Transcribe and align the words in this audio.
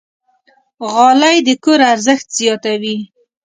غالۍ 0.93 1.37
د 1.47 1.49
کور 1.63 1.79
ارزښت 1.93 2.27
زیاتوي. 2.37 2.97